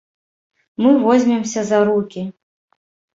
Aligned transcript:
Мы 0.85 0.89
возьмемся 1.03 1.61
за 1.73 1.77
рукі! 1.91 2.23